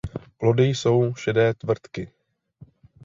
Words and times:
Plody 0.39 0.63
jsou 0.63 1.13
šedé 1.15 1.53
tvrdky. 1.53 2.11